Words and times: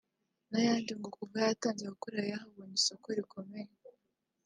n’ayandi 0.49 0.91
ngo 0.97 1.09
kuva 1.17 1.37
yatangira 1.45 1.95
gukorera 1.95 2.25
yo 2.27 2.31
yahabonye 2.33 2.75
isoko 2.79 3.07
rikomeye 3.17 3.69